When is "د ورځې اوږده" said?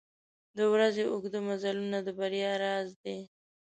0.57-1.39